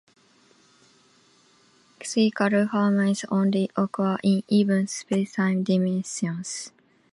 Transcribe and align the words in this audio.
Chiral 1.99 2.67
fermions 2.69 3.23
only 3.29 3.69
occur 3.75 4.17
in 4.23 4.41
even 4.47 4.87
spacetime 4.87 5.63
dimensions. 5.63 6.71